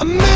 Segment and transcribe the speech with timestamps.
[0.00, 0.29] A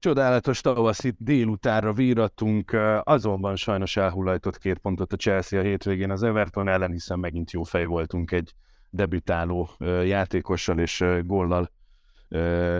[0.00, 6.68] Csodálatos tavaszi délutánra vírattunk, azonban sajnos elhullajtott két pontot a Chelsea a hétvégén az Everton
[6.68, 8.54] ellen, hiszen megint jó fej voltunk egy
[8.90, 9.70] debütáló
[10.04, 12.78] játékossal és ö,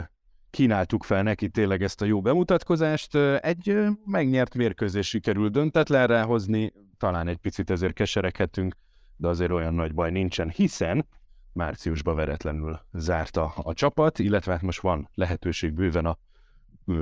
[0.50, 3.14] kínáltuk fel neki tényleg ezt a jó bemutatkozást.
[3.40, 8.76] Egy megnyert mérkőzés sikerült döntetlenre hozni, talán egy picit ezért kesereghetünk,
[9.16, 11.06] de azért olyan nagy baj nincsen, hiszen
[11.52, 16.18] márciusban veretlenül zárta a csapat, illetve hát most van lehetőség bőven a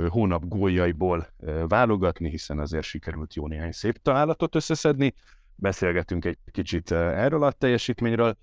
[0.09, 1.27] hónap góljaiból
[1.69, 5.15] válogatni, hiszen azért sikerült jó néhány szép találatot összeszedni.
[5.55, 8.37] Beszélgetünk egy kicsit erről a teljesítményről.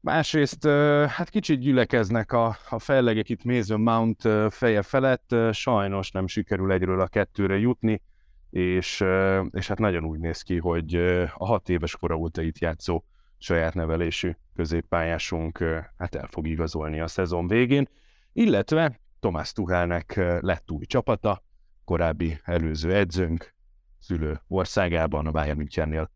[0.00, 0.66] Másrészt
[1.08, 7.00] hát kicsit gyülekeznek a, a fellegek itt Mason Mount feje felett, sajnos nem sikerül egyről
[7.00, 8.02] a kettőre jutni,
[8.50, 9.04] és,
[9.50, 10.94] és hát nagyon úgy néz ki, hogy
[11.34, 13.04] a hat éves kora óta itt játszó
[13.38, 15.64] saját nevelésű középpályásunk
[15.98, 17.88] hát el fog igazolni a szezon végén,
[18.32, 21.42] illetve Tomás Tuchelnek ö, lett új csapata,
[21.84, 23.54] korábbi előző edzőnk,
[23.98, 26.10] szülő országában, a Bayern Münchennél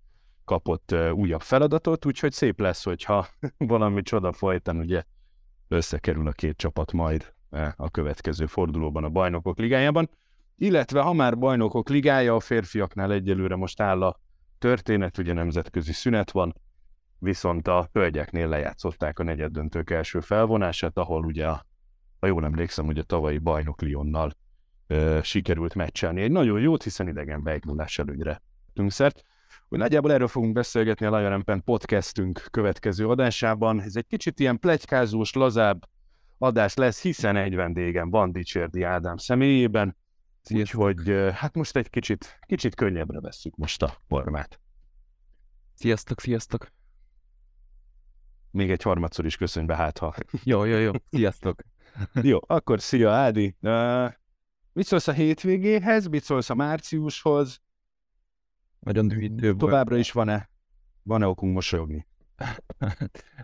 [0.44, 3.26] kapott újabb feladatot, úgyhogy szép lesz, hogyha
[3.58, 5.02] valami csoda folytán ugye
[5.68, 7.34] összekerül a két csapat majd
[7.76, 10.10] a következő fordulóban a Bajnokok Ligájában.
[10.56, 14.20] Illetve ha már Bajnokok Ligája, a férfiaknál egyelőre most áll a
[14.58, 16.54] történet, ugye nemzetközi szünet van,
[17.18, 21.68] viszont a hölgyeknél lejátszották a negyeddöntők első felvonását, ahol ugye, a,
[22.20, 24.32] ha jól emlékszem, ugye a tavalyi bajnok Lyonnal
[24.86, 26.22] ö, sikerült meccselni.
[26.22, 29.22] Egy nagyon jót, hiszen idegenbe egy nullás előnyre tudtunk szert.
[29.68, 33.80] Úgy nagyjából erről fogunk beszélgetni a Lion Pen podcastünk következő adásában.
[33.80, 35.88] Ez egy kicsit ilyen plegykázós, lazább
[36.38, 39.96] adás lesz, hiszen egy vendégem van Dicsérdi Ádám személyében,
[40.50, 44.60] úgyhogy ö, hát most egy kicsit, kicsit könnyebbre vesszük most a formát.
[45.74, 46.72] Sziasztok, sziasztok.
[48.50, 50.14] Még egy harmadszor is köszönj be, hát ha.
[50.44, 50.92] Jó, jó, jó.
[51.10, 51.62] Sziasztok.
[52.22, 53.56] Jó, akkor szia Ádi.
[53.60, 54.12] Uh,
[54.72, 57.60] mit szólsz a hétvégéhez, mit szólsz a márciushoz?
[58.80, 59.56] Nagyon volt.
[59.56, 60.50] Továbbra is van-e,
[61.02, 62.06] van-e okunk mosolyogni?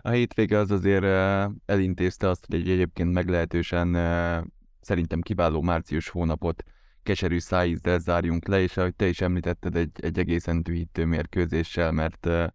[0.01, 4.41] A hétvége az azért eh, elintézte azt, hogy egy egyébként meglehetősen eh,
[4.79, 6.63] szerintem kiváló március hónapot
[7.03, 12.25] keserű szájízzel zárjunk le, és ahogy te is említetted, egy, egy egészen dühítő mérkőzéssel, mert
[12.25, 12.47] eh,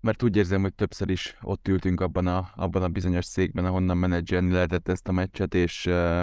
[0.00, 3.96] mert úgy érzem, hogy többször is ott ültünk abban a, abban a bizonyos székben, ahonnan
[3.96, 6.22] menedzselni lehetett ezt a meccset, és uh,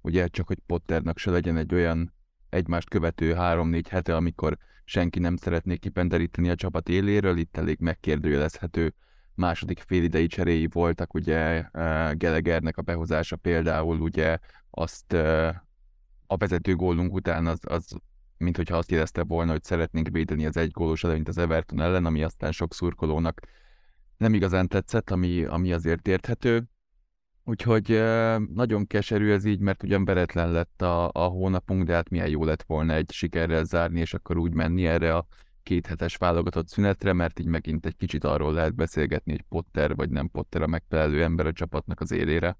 [0.00, 2.14] ugye csak, hogy Potternak se legyen egy olyan
[2.48, 8.94] egymást követő három-négy hete, amikor senki nem szeretné kipenderíteni a csapat éléről, itt elég megkérdőjelezhető
[9.34, 14.38] második félidei cseréi voltak, ugye uh, Gelegernek a behozása például, ugye
[14.70, 15.48] azt uh,
[16.26, 17.96] a vezető gólunk után az, az
[18.44, 22.04] mint hogyha azt érezte volna, hogy szeretnénk védeni az egy gólos előnyt az Everton ellen,
[22.04, 23.40] ami aztán sok szurkolónak
[24.16, 26.68] nem igazán tetszett, ami, ami azért érthető.
[27.44, 27.88] Úgyhogy
[28.54, 32.44] nagyon keserű ez így, mert ugyan veretlen lett a, a hónapunk, de hát milyen jó
[32.44, 35.26] lett volna egy sikerrel zárni, és akkor úgy menni erre a
[35.62, 40.30] kéthetes válogatott szünetre, mert így megint egy kicsit arról lehet beszélgetni, hogy Potter vagy nem
[40.30, 42.56] Potter a megfelelő ember a csapatnak az élére.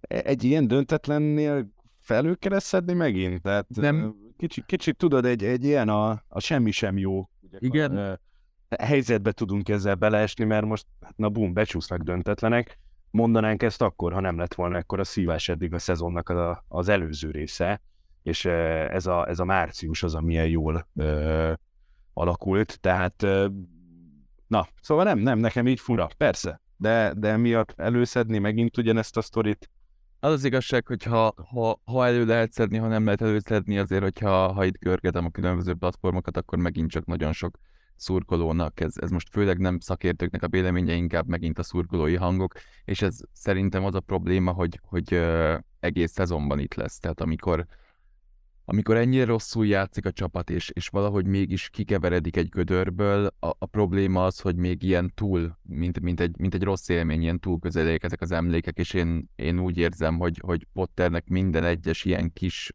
[0.00, 1.72] E- Egy ilyen döntetlennél
[2.14, 3.42] felülkeresztedni megint?
[3.42, 4.14] Tehát Nem.
[4.36, 7.96] Kicsit, kicsit tudod, egy, egy ilyen a, a semmi sem jó ugye, Igen.
[7.96, 8.12] ö,
[8.78, 12.78] helyzetbe tudunk ezzel beleesni, mert most, hát na bum, becsúsznak döntetlenek.
[13.10, 16.88] Mondanánk ezt akkor, ha nem lett volna ekkor a szívás eddig a szezonnak a, az
[16.88, 17.80] előző része,
[18.22, 21.52] és ez a, ez a március az, amilyen jól ö,
[22.12, 23.48] alakult, tehát ö,
[24.46, 29.20] na, szóval nem, nem, nekem így fura, persze, de, de miatt előszedni megint ugyanezt a
[29.20, 29.70] sztorit,
[30.22, 34.02] Az az igazság, hogy ha, ha, ha elő lehet szedni, ha nem lehet előszedni, azért,
[34.02, 37.58] hogyha ha itt görgetem a különböző platformokat, akkor megint csak nagyon sok
[37.96, 43.02] szurkolónak, ez, ez most főleg nem szakértőknek a véleménye, inkább megint a szurkolói hangok, és
[43.02, 46.98] ez szerintem az a probléma, hogy, hogy ö, egész szezonban itt lesz.
[46.98, 47.66] Tehát amikor,
[48.70, 53.66] amikor ennyire rosszul játszik a csapat, és, és valahogy mégis kikeveredik egy gödörből, a, a
[53.66, 57.58] probléma az, hogy még ilyen túl, mint, mint, egy, mint egy rossz élmény, ilyen túl
[57.58, 62.32] közelék ezek az emlékek, és én, én úgy érzem, hogy, hogy Potternek minden egyes ilyen
[62.32, 62.72] kis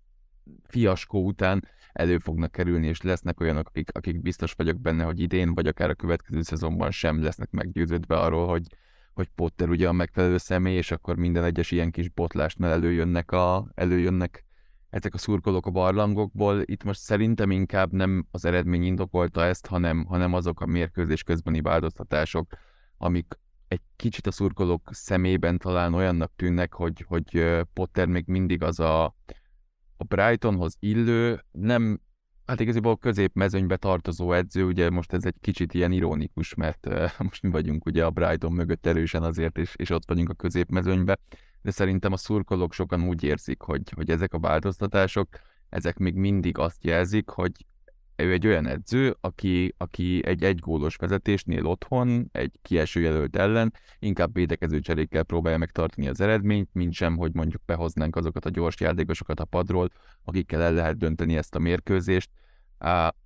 [0.63, 5.53] fiaskó után elő fognak kerülni, és lesznek olyanok, akik, akik biztos vagyok benne, hogy idén,
[5.53, 8.68] vagy akár a következő szezonban sem lesznek meggyőződve arról, hogy,
[9.13, 13.71] hogy Potter ugye a megfelelő személy, és akkor minden egyes ilyen kis botlásnál előjönnek, a,
[13.75, 14.45] előjönnek
[14.95, 16.62] ezek a szurkolók a barlangokból.
[16.65, 21.62] Itt most szerintem inkább nem az eredmény indokolta ezt, hanem, hanem azok a mérkőzés közbeni
[21.62, 22.47] változtatások,
[22.97, 28.80] amik egy kicsit a szurkolók szemében talán olyannak tűnnek, hogy, hogy Potter még mindig az
[28.80, 29.03] a,
[29.97, 32.01] a Brightonhoz illő, nem,
[32.45, 36.88] hát igazából középmezőnybe tartozó edző, ugye most ez egy kicsit ilyen ironikus, mert
[37.30, 41.19] most mi vagyunk ugye a Brighton mögött erősen azért, és, és ott vagyunk a középmezőnybe,
[41.65, 45.27] de szerintem a szurkolók sokan úgy érzik, hogy, hogy ezek a változtatások,
[45.69, 47.51] ezek még mindig azt jelzik, hogy
[48.15, 54.33] ő egy olyan edző, aki, aki egy egygólos vezetésnél otthon, egy kieső jelölt ellen, inkább
[54.33, 59.39] védekező cserékkel próbálja megtartani az eredményt, mint sem, hogy mondjuk behoznánk azokat a gyors játékosokat
[59.39, 59.89] a padról,
[60.23, 62.29] akikkel el lehet dönteni ezt a mérkőzést.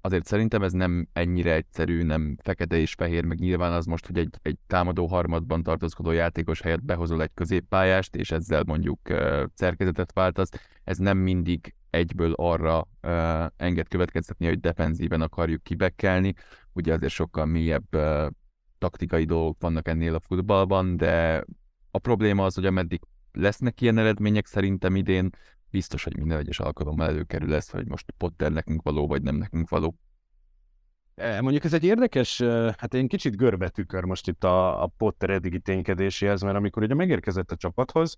[0.02, 4.18] Azért szerintem ez nem ennyire egyszerű, nem fekete és fehér, meg nyilván az most, hogy
[4.18, 9.00] egy, egy támadó harmadban tartózkodó játékos helyett behozol egy középpályást, és ezzel mondjuk
[9.54, 10.50] szerkezetet váltasz,
[10.84, 16.34] ez nem mindig egyből arra uh, enged következtetni, hogy defenzíven akarjuk kibekkelni.
[16.74, 18.28] Ugye azért sokkal mélyebb uh,
[18.78, 21.44] taktikai dolgok vannak ennél a futballban, de
[21.92, 23.02] a probléma az, hogy ameddig
[23.32, 25.30] lesznek ilyen eredmények szerintem idén,
[25.72, 29.70] biztos, hogy minden egyes alkalommal előkerül lesz, hogy most Potter nekünk való, vagy nem nekünk
[29.70, 29.96] való.
[31.16, 32.42] E, mondjuk ez egy érdekes,
[32.78, 37.52] hát én kicsit görbetükör most itt a, a Potter eddigi ténykedéséhez, mert amikor ugye megérkezett
[37.52, 38.18] a csapathoz,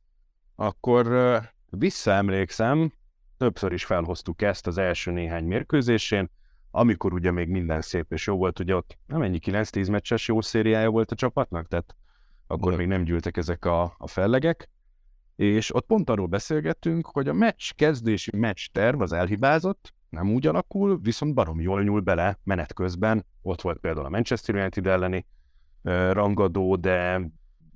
[0.56, 1.40] akkor
[1.70, 2.94] visszaemlékszem,
[3.38, 6.30] többször is felhoztuk ezt az első néhány mérkőzésén,
[6.72, 10.42] amikor ugye még minden szép és jó volt, ugye ott nem ennyi 9-10 meccses jó
[10.42, 11.96] szériája volt a csapatnak, tehát
[12.48, 14.70] akkor még nem gyűltek ezek a, a fellegek,
[15.42, 20.48] és ott pont arról beszélgettünk, hogy a meccs kezdési meccs terv az elhibázott, nem úgy
[20.48, 23.26] alakul, viszont barom jól nyúl bele menet közben.
[23.42, 25.26] Ott volt például a Manchester United elleni
[26.12, 27.22] rangadó, de,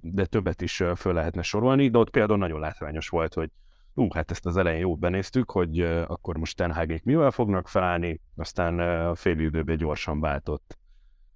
[0.01, 3.49] de többet is föl lehetne sorolni, de ott például nagyon látványos volt, hogy
[3.93, 8.21] ú, hát ezt az elején jót benéztük, hogy uh, akkor most Ten mivel fognak felállni,
[8.35, 10.77] aztán uh, a fél időben gyorsan váltott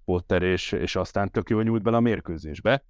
[0.06, 2.84] Potter, és, és aztán tök jól nyújt bele a mérkőzésbe.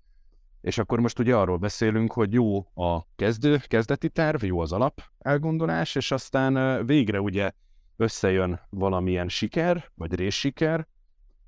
[0.62, 5.02] És akkor most ugye arról beszélünk, hogy jó a kezdő, kezdeti terv, jó az alap
[5.18, 7.52] elgondolás, és aztán végre ugye
[7.96, 10.88] összejön valamilyen siker, vagy részsiker,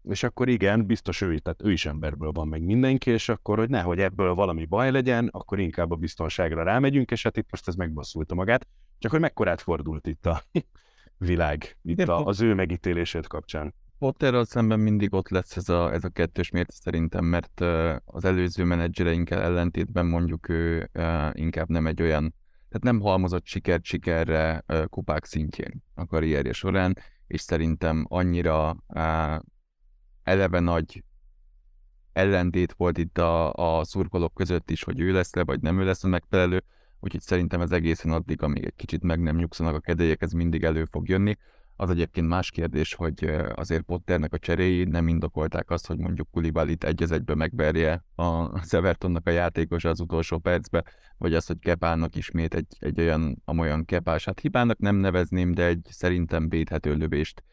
[0.03, 3.69] és akkor igen, biztos ő, tehát ő is emberből van meg mindenki, és akkor, hogy
[3.69, 7.75] nehogy ebből valami baj legyen, akkor inkább a biztonságra rámegyünk, és hát itt most ez
[7.75, 8.67] megbosszulta magát.
[8.99, 10.43] Csak hogy mekkorát fordult itt a
[11.17, 13.73] világ, itt a, az ő megítélését kapcsán.
[14.01, 17.61] Potterral szemben mindig ott lesz ez a, ez a kettős mérce szerintem, mert
[18.05, 20.89] az előző menedzsereinkkel ellentétben mondjuk ő
[21.31, 22.33] inkább nem egy olyan,
[22.69, 28.75] tehát nem halmozott sikert sikerre kupák szintjén a karrierje során, és szerintem annyira
[30.23, 31.03] eleve nagy
[32.13, 35.85] ellentét volt itt a, a szurkolók között is, hogy ő lesz le, vagy nem ő
[35.85, 36.63] lesz a megfelelő,
[36.99, 40.63] úgyhogy szerintem ez egészen addig, amíg egy kicsit meg nem nyugszanak a kedélyek, ez mindig
[40.63, 41.37] elő fog jönni.
[41.81, 46.83] Az egyébként más kérdés, hogy azért Potternek a cseréi nem indokolták azt, hogy mondjuk Kulibalit
[46.83, 50.83] egy az egybe megverje a Evertonnak a játékos az utolsó percbe,
[51.17, 55.65] vagy az, hogy Kepának ismét egy, egy olyan, amolyan Kepás, hát hibának nem nevezném, de
[55.65, 57.43] egy szerintem védhető lövést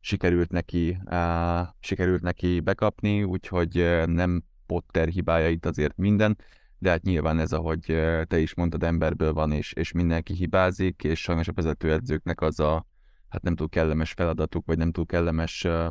[0.00, 6.38] sikerült neki, uh, sikerült neki bekapni, úgyhogy nem Potter hibája itt azért minden,
[6.78, 7.84] de hát nyilván ez, ahogy
[8.26, 12.86] te is mondtad, emberből van, és, és mindenki hibázik, és sajnos a vezetőedzőknek az a,
[13.28, 15.86] hát nem túl kellemes feladatuk, vagy nem túl kellemes uh,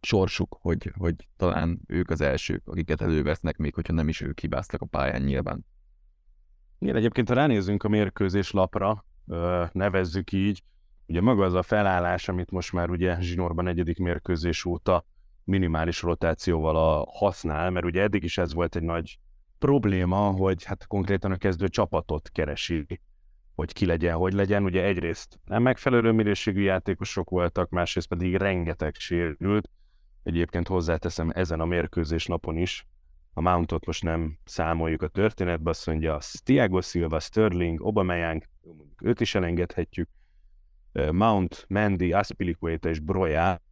[0.00, 4.80] sorsuk, hogy, hogy talán ők az elsők, akiket elővesznek, még hogyha nem is ők hibáztak
[4.80, 5.66] a pályán nyilván.
[6.78, 9.04] Igen, egyébként ha ránézzünk a mérkőzés lapra,
[9.72, 10.62] nevezzük így,
[11.06, 15.06] Ugye maga az a felállás, amit most már ugye zsinórban negyedik mérkőzés óta
[15.44, 19.18] minimális rotációval a használ, mert ugye eddig is ez volt egy nagy
[19.58, 23.00] probléma, hogy hát konkrétan a kezdő csapatot keresi,
[23.54, 24.64] hogy ki legyen, hogy legyen.
[24.64, 29.70] Ugye egyrészt nem megfelelő minőségű játékosok voltak, másrészt pedig rengeteg sérült.
[30.22, 32.86] Egyébként hozzáteszem ezen a mérkőzés napon is,
[33.32, 38.42] a Mountot most nem számoljuk a történetbe, azt mondja, Thiago Silva, Sterling, Aubameyang,
[39.02, 40.08] őt is elengedhetjük,
[40.92, 43.62] Mount, Mandy, Aspilicueta és Broja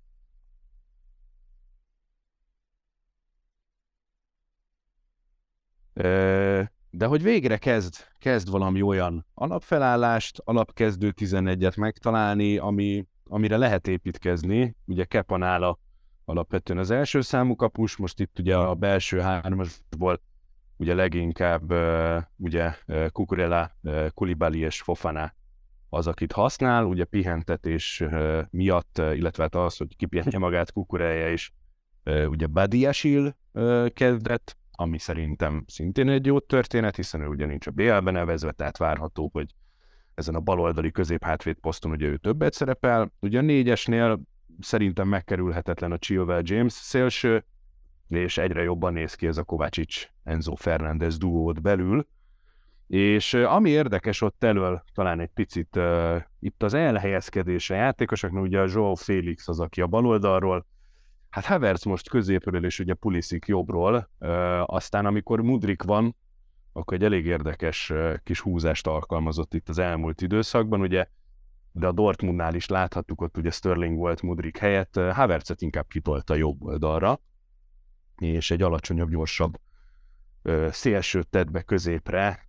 [6.95, 14.77] de hogy végre kezd, kezd valami olyan alapfelállást, alapkezdő 11-et megtalálni, ami, amire lehet építkezni.
[14.85, 15.79] Ugye Kepanála
[16.25, 20.21] alapvetően az első számú kapus, most itt ugye a belső hármasból
[20.77, 21.73] ugye leginkább
[22.37, 22.75] ugye
[23.13, 23.77] Kukurela,
[24.15, 25.35] Kulibali és Fofana
[25.89, 28.05] az, akit használ, ugye pihentetés
[28.51, 31.53] miatt, illetve hát az, hogy kipihenje magát kukureje is,
[32.05, 33.37] ugye Badiasil
[33.95, 38.77] kezdett, ami szerintem szintén egy jó történet, hiszen ő ugye nincs a BL-ben nevezve, tehát
[38.77, 39.55] várható, hogy
[40.15, 43.13] ezen a baloldali középhátvéd poszton ugye ő többet szerepel.
[43.21, 44.21] Ugye a négyesnél
[44.61, 47.45] szerintem megkerülhetetlen a Chilwell James szélső,
[48.09, 52.07] és egyre jobban néz ki ez a Kovácsics Enzo Fernández duót belül.
[52.87, 58.67] És ami érdekes ott elől talán egy picit uh, itt az elhelyezkedése játékosoknak, ugye a
[58.67, 60.67] João Félix az, aki a baloldalról,
[61.33, 64.11] hát Havertz most középről, és ugye Pulisic jobbról,
[64.67, 66.17] aztán amikor Mudrik van,
[66.73, 71.07] akkor egy elég érdekes kis húzást alkalmazott itt az elmúlt időszakban, ugye
[71.73, 76.63] de a Dortmundnál is láthattuk, ott ugye Sterling volt Mudrik helyett, Havertzet inkább kitolta jobb
[76.63, 77.21] oldalra,
[78.17, 79.61] és egy alacsonyabb, gyorsabb
[80.69, 82.49] szélsőt tett be középre,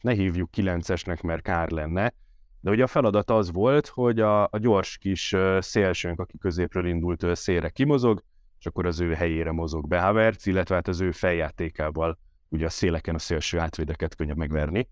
[0.00, 2.14] ne hívjuk 9-esnek, mert kár lenne,
[2.60, 7.36] de ugye a feladat az volt, hogy a, a gyors kis szélsőnk, aki középről indult
[7.36, 8.22] szélre kimozog,
[8.58, 12.70] és akkor az ő helyére mozog be Havertz, illetve hát az ő feljátékával ugye a
[12.70, 14.88] széleken a szélső átvédeket könnyebb megverni,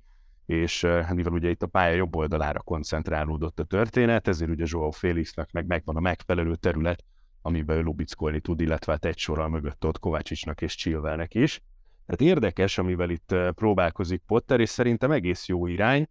[0.47, 4.91] és hát mivel ugye itt a pálya jobb oldalára koncentrálódott a történet, ezért ugye Joao
[4.91, 7.05] Félixnek meg megvan a megfelelő terület,
[7.43, 11.61] amiben ő lubickolni tud, illetve hát egy sorral mögött ott Kovácsicsnak és Chilvelnek is.
[12.07, 16.09] Tehát érdekes, amivel itt próbálkozik Potter, és szerintem egész jó irány.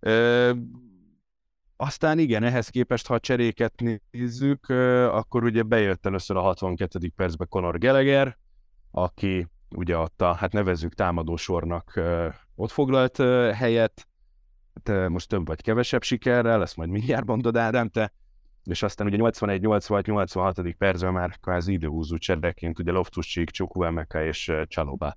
[0.00, 0.52] Ö,
[1.76, 4.68] aztán igen, ehhez képest, ha a cseréket nézzük,
[5.10, 7.12] akkor ugye bejött először a 62.
[7.16, 8.38] percbe Conor Gallagher,
[8.90, 12.00] aki ugye ott a, hát nevezzük támadósornak
[12.54, 13.16] ott foglalt
[13.54, 14.08] helyet,
[14.84, 18.12] hát, most több vagy kevesebb sikerrel, ezt majd mindjárt mondod Ádám, te,
[18.64, 20.76] és aztán ugye 81, 86, 86.
[20.78, 25.16] percben már kvázi időhúzó csereként ugye Loftus-Cheek, Csukwemeka és Csaloba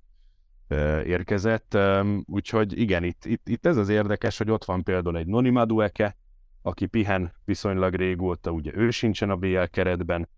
[1.04, 1.78] érkezett.
[2.24, 6.16] Úgyhogy igen, itt, itt, itt, ez az érdekes, hogy ott van például egy Noni Madueke,
[6.62, 10.28] aki pihen viszonylag régóta, ugye ő sincsen a BL keretben,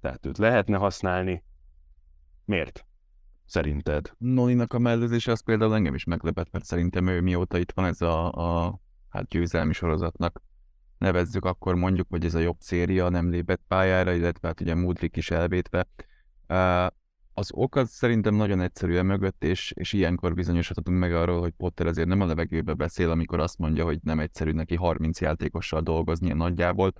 [0.00, 1.44] tehát őt lehetne használni.
[2.44, 2.86] Miért?
[3.46, 4.12] Szerinted?
[4.18, 8.00] Noninak a mellőzése az például engem is meglepett, mert szerintem ő mióta itt van ez
[8.00, 10.42] a, a hát győzelmi sorozatnak
[10.98, 15.16] nevezzük, akkor mondjuk, hogy ez a jobb széria nem lépett pályára, illetve hát ugye Mudrik
[15.16, 15.86] is elvétve.
[17.38, 21.86] Az ok az szerintem nagyon egyszerűen mögött, és, és ilyenkor bizonyosodhatunk meg arról, hogy Potter
[21.86, 26.32] azért nem a levegőbe beszél, amikor azt mondja, hogy nem egyszerű neki 30 játékossal dolgozni
[26.32, 26.92] nagyjából.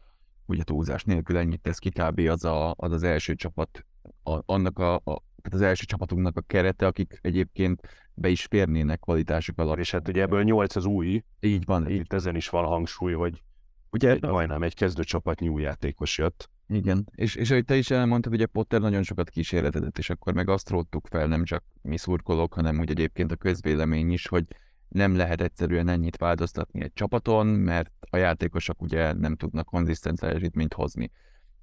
[0.47, 2.19] Ugye túlzás nélkül ennyit tesz ki, kb.
[2.19, 3.87] az a, az, az első csapat,
[4.23, 5.01] a, annak a, a,
[5.43, 7.81] tehát az első csapatunknak a kerete, akik egyébként
[8.15, 9.79] be is férnének kvalitásuk alatt.
[9.79, 11.23] És hát ugye ebből 8 az új.
[11.41, 11.91] Így van.
[11.91, 13.43] Itt ezen is van hangsúly, hogy
[13.91, 16.51] Ugye egy, majdnem egy kezdőcsapat játékos jött.
[16.69, 20.49] Igen, és, és ahogy te is elmondtad, ugye Potter nagyon sokat kísérletedett, és akkor meg
[20.49, 24.45] azt róttuk fel, nem csak mi szurkolók, hanem úgy egyébként a közvélemény is, hogy
[24.89, 30.75] nem lehet egyszerűen ennyit változtatni egy csapaton, mert a játékosok ugye nem tudnak konzisztens teljesítményt
[30.75, 31.11] hozni.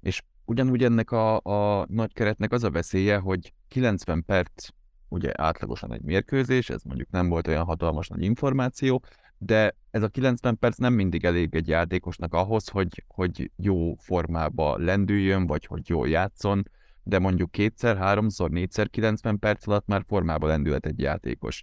[0.00, 4.68] És ugyanúgy ennek a, a nagy keretnek az a veszélye, hogy 90 perc
[5.08, 9.02] ugye átlagosan egy mérkőzés, ez mondjuk nem volt olyan hatalmas nagy információ,
[9.38, 14.78] de ez a 90 perc nem mindig elég egy játékosnak ahhoz, hogy, hogy jó formába
[14.78, 16.70] lendüljön, vagy hogy jól játszon,
[17.02, 21.62] de mondjuk kétszer, háromszor, négyszer 90 perc alatt már formába lendülhet egy játékos.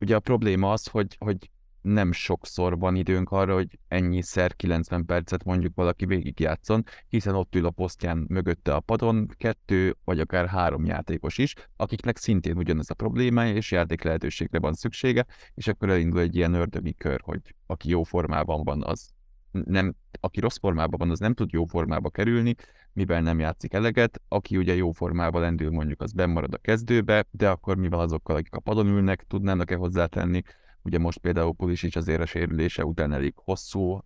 [0.00, 1.50] Ugye a probléma az, hogy, hogy
[1.84, 7.66] nem sokszor van időnk arra, hogy ennyiszer 90 percet mondjuk valaki végigjátszon, hiszen ott ül
[7.66, 12.94] a posztján mögötte a padon kettő vagy akár három játékos is, akiknek szintén ugyanez a
[12.94, 17.88] problémája, és játék lehetőségre van szüksége, és akkor elindul egy ilyen ördögi kör, hogy aki
[17.88, 19.10] jó formában van, az
[19.50, 22.54] nem, aki rossz formában van, az nem tud jó formába kerülni,
[22.92, 27.48] mivel nem játszik eleget, aki ugye jó formában lendül mondjuk, az bemarad a kezdőbe, de
[27.48, 30.42] akkor mivel azokkal, akik a padon ülnek, tudnának-e hozzátenni,
[30.84, 34.00] Ugye most például Pulisic azért a sérülése után elég hosszú uh,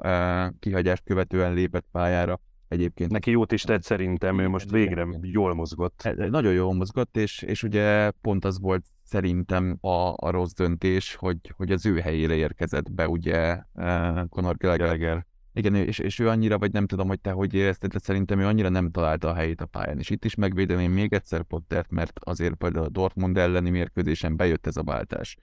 [0.59, 2.41] kihagyást követően lépett pályára.
[2.69, 6.01] Egyébként neki jót is tett szerintem, ő most végre jól mozgott.
[6.05, 10.53] E, e, nagyon jól mozgott, és, és ugye pont az volt szerintem a, a rossz
[10.53, 15.27] döntés, hogy, hogy az ő helyére érkezett be ugye uh, Conor Gallagher.
[15.53, 18.47] Igen, és, és ő annyira, vagy nem tudom, hogy te hogy érezted, de szerintem ő
[18.47, 19.99] annyira nem találta a helyét a pályán.
[19.99, 24.67] És itt is megvédeném még egyszer Pottert, mert azért például a Dortmund elleni mérkőzésen bejött
[24.67, 25.37] ez a váltás.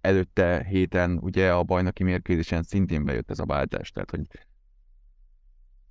[0.00, 4.26] Előtte héten ugye a bajnoki mérkőzésen szintén bejött ez a váltás, tehát hogy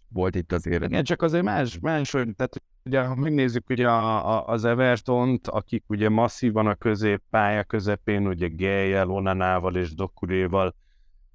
[0.09, 0.83] volt itt azért...
[0.83, 5.83] Igen, csak azért más, más tehát ugye, ha megnézzük ugye a, a, az Evertont, akik
[5.87, 10.75] ugye masszívan a középpálya közepén, ugye Gejjel, Onanával és Dokuréval,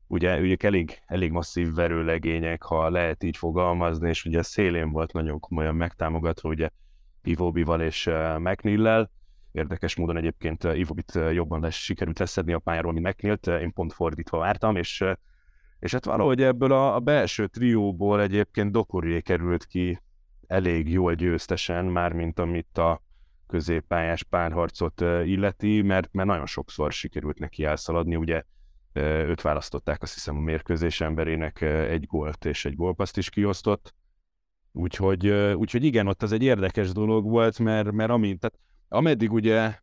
[0.06, 5.40] ugye ők elég, elég masszív verőlegények, ha lehet így fogalmazni, és ugye szélén volt nagyon
[5.40, 6.68] komolyan megtámogatva, ugye
[7.22, 9.10] Ivobival és uh, McNeil-lel,
[9.52, 13.60] Érdekes módon egyébként eh, Ivobit eh, jobban lesz, sikerült leszedni a pályáról, mint megnyílt, eh,
[13.60, 15.04] én pont fordítva vártam, és,
[15.78, 20.00] és hát valahogy ebből a, a belső trióból egyébként Dokorié került ki
[20.46, 23.02] elég jól győztesen, mármint amit a
[23.46, 28.42] középpályás párharcot illeti, mert, mert nagyon sokszor sikerült neki elszaladni, ugye
[28.94, 33.94] Őt választották azt hiszem a mérkőzés emberének egy gólt és egy gólpaszt is kiosztott.
[34.72, 38.58] Úgyhogy, úgyhogy igen, ott az egy érdekes dolog volt, mert, mert amint, tehát
[38.92, 39.74] ameddig ugye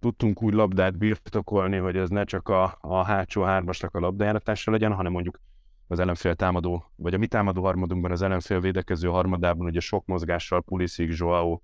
[0.00, 4.92] tudtunk úgy labdát birtokolni, hogy ez ne csak a, a hátsó hármasnak a labdajáratása legyen,
[4.92, 5.40] hanem mondjuk
[5.86, 10.62] az ellenfél támadó, vagy a mi támadó harmadunkban, az ellenfél védekező harmadában ugye sok mozgással
[10.62, 11.60] Pulisic, Joao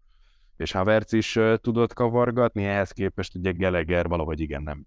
[0.56, 4.86] és Havertz is uh, tudott kavargatni, ehhez képest ugye Geleger valahogy igen nem.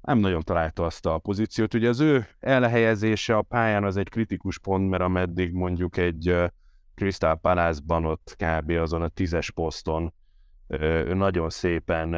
[0.00, 1.74] Nem nagyon találta azt a pozíciót.
[1.74, 6.34] Ugye az ő elhelyezése a pályán az egy kritikus pont, mert ameddig mondjuk egy
[6.94, 8.70] Crystal Palace-ban ott kb.
[8.70, 10.12] azon a tízes poszton
[10.68, 12.14] ő nagyon szépen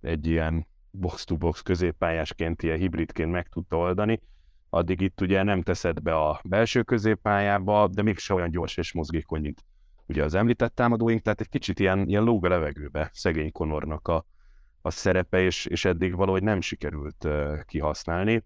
[0.00, 4.20] egy ilyen box-to-box középpályásként, ilyen hibridként meg tudta oldani,
[4.70, 9.40] addig itt ugye nem teszed be a belső középpályába, de mégse olyan gyors és mozgékony,
[9.40, 9.64] mint
[10.06, 14.26] ugye az említett támadóink, tehát egy kicsit ilyen, ilyen lóg a levegőbe szegény Konornak a,
[14.80, 18.44] a szerepe, és, és eddig valahogy nem sikerült uh, kihasználni.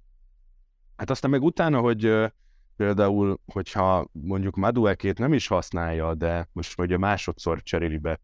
[0.97, 2.29] Hát aztán meg utána, hogy uh,
[2.77, 8.21] például, hogyha mondjuk Maduekét nem is használja, de most ugye másodszor cseréli be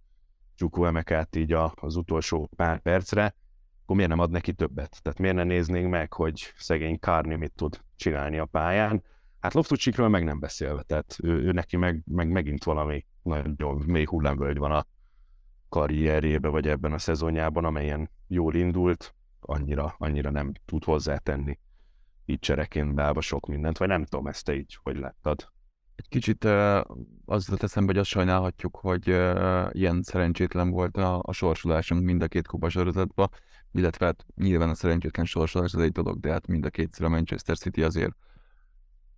[0.71, 3.35] Emekát így a, az utolsó pár percre,
[3.83, 5.03] akkor miért nem ad neki többet?
[5.03, 9.03] Tehát miért ne néznénk meg, hogy szegény Kárni mit tud csinálni a pályán?
[9.41, 14.05] Hát Loftucsikről meg nem beszélve, tehát ő, ő neki meg, meg megint valami nagyon mély
[14.05, 14.87] hullámvölgy van a
[15.69, 21.59] karrierjébe, vagy ebben a szezonjában, amelyen jól indult, annyira, annyira nem tud hozzátenni
[22.27, 25.53] így csereként beállva sok mindent, vagy nem tudom, ezt te így hogy láttad?
[25.97, 26.45] Egy kicsit
[27.25, 29.07] az jut eszembe, hogy azt sajnálhatjuk, hogy
[29.71, 33.29] ilyen szerencsétlen volt a, a sorsolásunk mind a két kupa sorozatban,
[33.73, 37.09] illetve hát nyilván a szerencsétlen sorsolás az egy dolog, de hát mind a kétszer a
[37.09, 38.17] Manchester City azért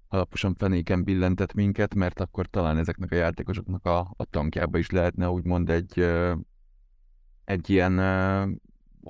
[0.08, 5.30] alaposan fenéken billentett minket, mert akkor talán ezeknek a játékosoknak a, a tankjába is lehetne
[5.30, 6.06] úgymond egy,
[7.44, 7.92] egy ilyen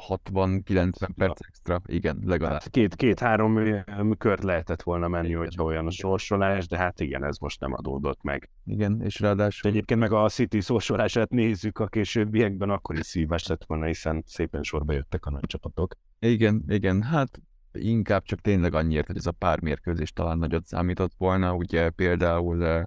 [0.09, 2.53] 60-90 perc extra, igen, legalább.
[2.53, 3.85] Hát két, két-három
[4.19, 7.73] kört lehetett volna menni, igen, hogyha olyan a sorsolás, de hát igen, ez most nem
[7.73, 8.51] adódott meg.
[8.65, 9.71] Igen, és ráadásul...
[9.71, 14.63] Egyébként meg a City sorsolását nézzük a későbbiekben, akkor is szívás lett volna, hiszen szépen
[14.63, 15.95] sorba jöttek a nagy csapatok.
[16.19, 17.41] Igen, igen, hát
[17.73, 22.57] inkább csak tényleg annyiért, hogy ez a pár mérkőzés talán nagyot számított volna, ugye például
[22.57, 22.83] uh,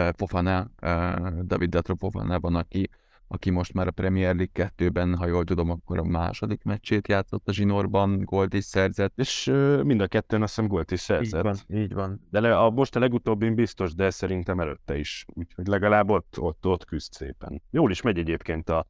[0.00, 2.88] uh, Fofana, uh, David Datro Fofanában, aki
[3.34, 7.48] aki most már a Premier League 2-ben, ha jól tudom, akkor a második meccsét játszott
[7.48, 9.18] a zsinórban, gólt is szerzett.
[9.18, 9.44] És
[9.82, 11.44] mind a kettőn azt hiszem gólt is szerzett.
[11.44, 12.26] Így van, így van.
[12.30, 15.24] De le, a, most a legutóbbin biztos, de szerintem előtte is.
[15.34, 17.62] Úgyhogy legalább ott, ott, ott küzd szépen.
[17.70, 18.86] Jól is megy egyébként a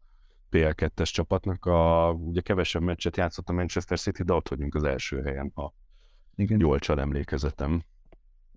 [0.50, 1.66] PL2-es csapatnak.
[1.66, 5.74] A, ugye kevesebb meccset játszott a Manchester City, de ott vagyunk az első helyen, ha
[6.34, 6.60] Igen.
[6.60, 7.82] jól csal emlékezetem.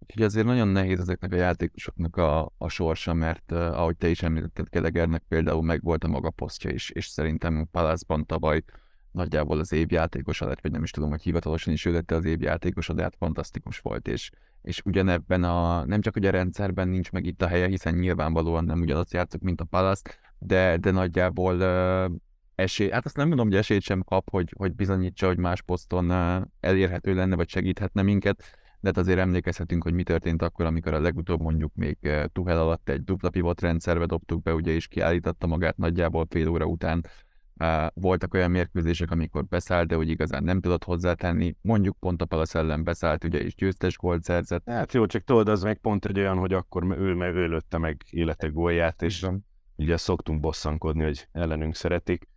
[0.07, 4.23] Úgyhogy azért nagyon nehéz ezeknek a játékosoknak a, a sorsa, mert uh, ahogy te is
[4.23, 8.63] említetted, Gelegernek például meg volt a maga posztja is, és szerintem Palace-ban tavaly
[9.11, 12.25] nagyjából az év játékosa lett, vagy nem is tudom, hogy hivatalosan is ő lett az
[12.25, 14.29] év játékosa, de hát fantasztikus volt, és,
[14.61, 18.65] és ugyanebben a, nem csak hogy a rendszerben nincs meg itt a helye, hiszen nyilvánvalóan
[18.65, 22.15] nem ugyanazt játszok, mint a Palace, de, de nagyjából uh,
[22.55, 26.11] esély, hát azt nem mondom, hogy esélyt sem kap, hogy, hogy bizonyítsa, hogy más poszton
[26.11, 28.43] uh, elérhető lenne, vagy segíthetne minket,
[28.79, 32.59] de hát azért emlékezhetünk, hogy mi történt akkor, amikor a legutóbb mondjuk még eh, Tuhel
[32.59, 37.05] alatt egy dupla pivot rendszerbe dobtuk be, ugye is kiállította magát nagyjából fél óra után.
[37.93, 41.55] Voltak olyan mérkőzések, amikor beszállt, de hogy igazán nem tudott hozzátenni.
[41.61, 44.69] Mondjuk pont a Palace ellen beszállt, ugye, és győztes gólt szerzett.
[44.69, 48.01] Hát jó, csak tudod, az meg pont egy olyan, hogy akkor ő, ő lőtte meg
[48.09, 49.27] élete gólját, és
[49.75, 52.27] ugye szoktunk bosszankodni, hogy ellenünk szeretik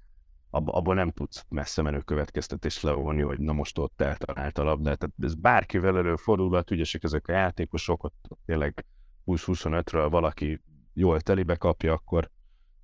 [0.50, 4.98] abból nem tudsz messze menő következtetést levonni, hogy na most ott eltalált a labdát.
[4.98, 8.84] Tehát ez bárkivel előfordulhat, ügyesek ezek a játékosok, ott, tényleg
[9.26, 10.60] 20-25-ről valaki
[10.92, 12.30] jól telibe kapja, akkor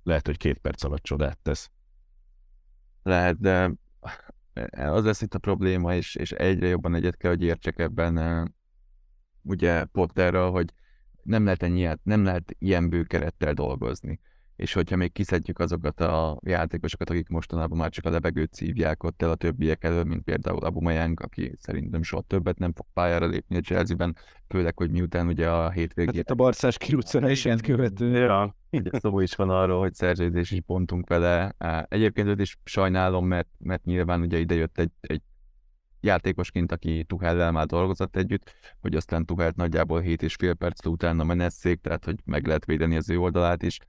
[0.03, 1.71] lehet, hogy két perc alatt csodát tesz.
[3.03, 3.71] Lehet, de
[4.71, 8.55] az lesz itt a probléma, és, és egyre jobban egyet kell, hogy értsek ebben
[9.41, 10.73] ugye Potterral, hogy
[11.23, 14.19] nem lehet, ennyi, nem lehet ilyen bőkerettel dolgozni
[14.57, 19.21] és hogyha még kiszedjük azokat a játékosokat, akik mostanában már csak a levegőt szívják ott
[19.21, 23.57] el a többiek elől, mint például Abumayang, aki szerintem soha többet nem fog pályára lépni
[23.57, 24.15] a Chelsea-ben,
[24.47, 26.15] főleg, hogy miután ugye a hétvégén...
[26.15, 26.77] Hát a Barszás
[27.29, 28.17] is követő.
[28.17, 31.55] Ja, így szó is van arról, hogy szerződési pontunk vele.
[31.89, 35.21] Egyébként őt is sajnálom, mert, mert nyilván ugye idejött egy, egy
[35.99, 41.23] játékosként, aki Tuhellel már dolgozott együtt, hogy aztán Tuhelt nagyjából 7 és fél perc utána
[41.23, 43.79] menesszék, tehát hogy meg lehet védeni az ő oldalát is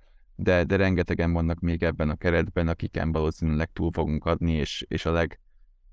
[0.40, 5.06] de, de rengetegen vannak még ebben a keretben, akiken valószínűleg túl fogunk adni, és, és
[5.06, 5.40] a leg,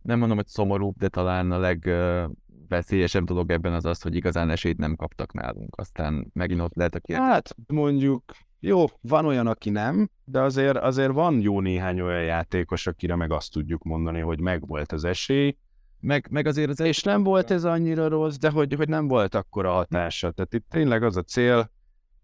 [0.02, 4.78] nem mondom, hogy szomorúbb, de talán a legveszélyesebb dolog ebben az az, hogy igazán esélyt
[4.78, 5.76] nem kaptak nálunk.
[5.78, 7.26] Aztán megint ott lehet a kérdés.
[7.26, 8.24] Hát mondjuk,
[8.60, 13.32] jó, van olyan, aki nem, de azért, azért van jó néhány olyan játékos, akire meg
[13.32, 15.58] azt tudjuk mondani, hogy megvolt az esély,
[16.00, 19.36] Meg, meg azért az És nem volt ez annyira rossz, de hogy, hogy nem volt
[19.36, 20.32] akkora hatása.
[20.32, 21.74] Tehát itt tényleg az a cél,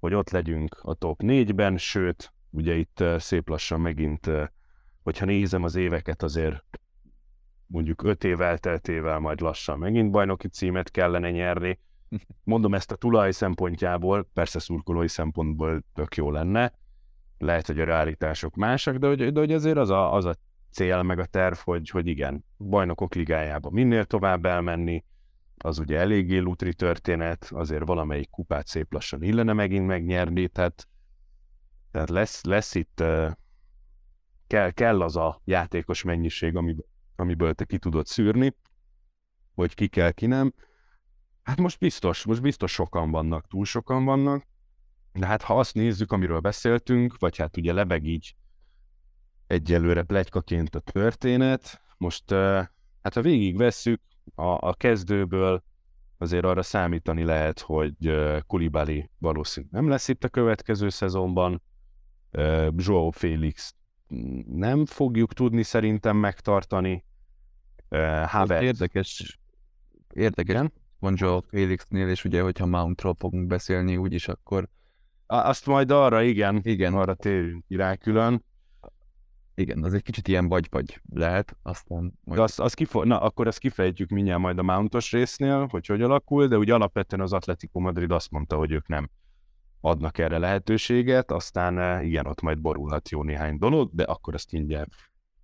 [0.01, 4.43] hogy ott legyünk a top 4-ben, sőt, ugye itt ö, szép lassan megint, ö,
[5.03, 6.63] hogyha nézem az éveket, azért
[7.67, 11.79] mondjuk 5 év elteltével majd lassan megint bajnoki címet kellene nyerni.
[12.43, 16.73] Mondom ezt a tulaj szempontjából, persze szurkolói szempontból tök jó lenne,
[17.37, 20.35] lehet, hogy a realitások másak, de hogy, de hogy azért az a, az a
[20.71, 25.03] cél, meg a terv, hogy, hogy igen, bajnokok ligájába minél tovább elmenni,
[25.61, 30.87] az ugye eléggé lutri történet, azért valamelyik kupát szép lassan illene megint megnyerni, tehát,
[31.91, 33.03] tehát lesz, lesz itt,
[34.47, 38.55] kell, kell az a játékos mennyiség, amiből, amiből te ki tudod szűrni,
[39.53, 40.53] hogy ki kell, ki nem.
[41.43, 44.47] Hát most biztos, most biztos sokan vannak, túl sokan vannak,
[45.13, 48.35] de hát ha azt nézzük, amiről beszéltünk, vagy hát ugye lebeg így
[49.47, 52.31] egyelőre plegykaként a történet, most
[53.01, 54.01] hát ha végigvesszük,
[54.35, 55.63] a, a kezdőből
[56.17, 57.95] azért arra számítani lehet, hogy
[58.47, 61.61] Kulibali valószínűleg nem lesz itt a következő szezonban,
[62.75, 63.75] Joao Félix
[64.45, 67.05] nem fogjuk tudni szerintem megtartani,
[68.25, 69.39] Havertz érdekes,
[70.13, 70.73] érdekes Igen?
[70.99, 74.69] van Joe Felixnél, és ugye, hogyha Mountról fogunk beszélni úgyis, akkor
[75.25, 76.93] Azt majd arra, igen, Igen.
[76.93, 78.43] arra térünk rá külön.
[79.55, 83.47] Igen, az egy kicsit ilyen vagy-vagy lehet, aztán De majd azt, azt kifo- Na, akkor
[83.47, 87.79] ezt kifejtjük mindjárt majd a Mountos résznél, hogy hogy alakul, de úgy alapvetően az Atletico
[87.79, 89.09] Madrid azt mondta, hogy ők nem
[89.81, 94.51] adnak erre lehetőséget, aztán eh, igen, ott majd borulhat jó néhány dolog, de akkor azt
[94.51, 94.89] mindjárt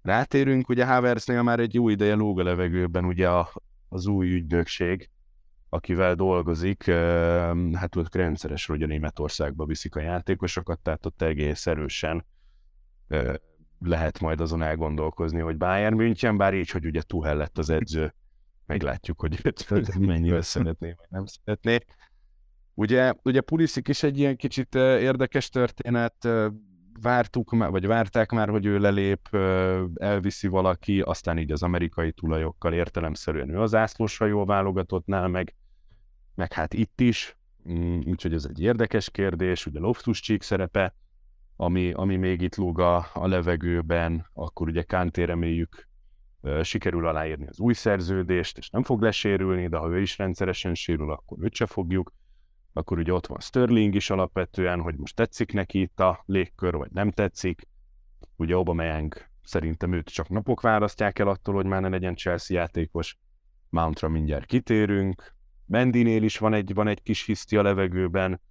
[0.02, 0.70] rátérünk.
[0.70, 3.50] Ugye Haversnél már egy jó ideje lóg a levegőben ugye a,
[3.90, 5.10] az új ügynökség,
[5.70, 11.68] akivel dolgozik, eh, hát ott rendszeres, hogy a Németországba viszik a játékosokat, tehát ott egész
[11.68, 12.26] erősen
[13.08, 13.34] eh,
[13.80, 18.14] lehet majd azon elgondolkozni, hogy Bayern München, bár így, hogy ugye Tuhel lett az edző,
[18.66, 21.78] meglátjuk, hogy őt mennyire szeretné, vagy nem szeretné.
[22.74, 26.28] Ugye, ugye Pulisic is egy ilyen kicsit érdekes történet,
[27.02, 29.36] vártuk már, vagy várták már, hogy ő lelép,
[29.96, 35.56] elviszi valaki, aztán így az amerikai tulajokkal értelemszerűen ő az ászlósra válogatottnál, meg,
[36.36, 37.38] meg hát itt is,
[37.72, 40.96] Mm, úgyhogy ez egy érdekes kérdés, ugye Loftus Cheek szerepe,
[41.60, 45.88] ami, ami még itt lóg a, a levegőben, akkor ugye Kanté reméljük
[46.62, 51.12] sikerül aláírni az új szerződést, és nem fog lesérülni, de ha ő is rendszeresen sérül,
[51.12, 52.14] akkor őt se fogjuk.
[52.74, 56.92] Akkor ugye ott van Sterling is alapvetően, hogy most tetszik neki itt a légkör, vagy
[56.92, 57.68] nem tetszik.
[58.36, 63.18] Ugye Aubameyang szerintem őt csak napok választják el attól, hogy már ne legyen Chelsea játékos.
[63.70, 65.36] Mountra mindjárt kitérünk.
[65.66, 68.42] Mendinél is van egy, van egy kis hiszti a levegőben,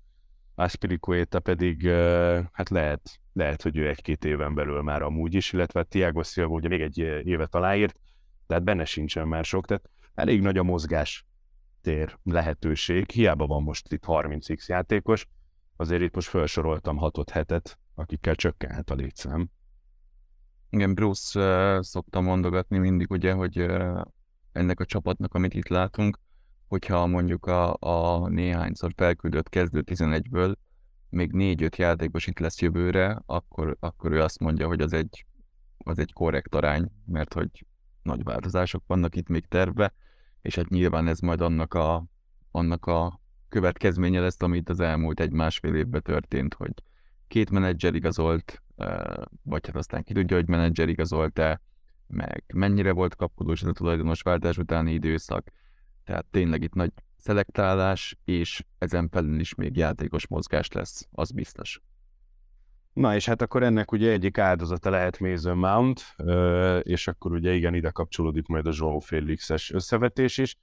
[0.58, 1.88] Aspilicueta pedig
[2.52, 6.68] hát lehet, lehet, hogy ő egy-két éven belül már amúgy is, illetve Tiago Silva ugye
[6.68, 7.98] még egy évet aláírt,
[8.46, 11.26] de hát benne sincsen már sok, tehát elég nagy a mozgás
[11.80, 15.26] tér lehetőség, hiába van most itt 30x játékos,
[15.76, 19.50] azért itt most felsoroltam 6 hetet, akikkel csökkenhet a létszám.
[20.70, 23.58] Igen, Bruce uh, szokta mondogatni mindig, ugye, hogy
[24.52, 26.18] ennek a csapatnak, amit itt látunk,
[26.68, 30.54] hogyha mondjuk a, a néhányszor felküldött kezdő 11-ből
[31.08, 35.26] még 4-5 játékos itt lesz jövőre, akkor, akkor ő azt mondja, hogy az egy,
[35.78, 37.66] az egy korrekt arány, mert hogy
[38.02, 39.94] nagy változások vannak itt még terve,
[40.42, 42.04] és hát nyilván ez majd annak a,
[42.50, 46.72] annak a következménye lesz, amit az elmúlt egy-másfél évben történt, hogy
[47.28, 48.62] két menedzser igazolt,
[49.42, 51.60] vagy hát aztán ki tudja, hogy menedzser igazolt-e,
[52.06, 55.52] meg mennyire volt kapkodós ez a tulajdonos váltás utáni időszak.
[56.06, 61.80] Tehát tényleg itt nagy szelektálás, és ezen felül is még játékos mozgás lesz, az biztos.
[62.92, 66.16] Na és hát akkor ennek ugye egyik áldozata lehet Mason Mount,
[66.82, 70.56] és akkor ugye igen, ide kapcsolódik majd a João Félix-es összevetés is.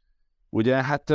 [0.49, 1.13] Ugye hát